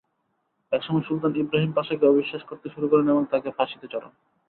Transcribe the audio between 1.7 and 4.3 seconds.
পাশাকে অবিশ্বাস করতে শুরু করেন এবং তাঁকে ফাঁসিতে চড়ান।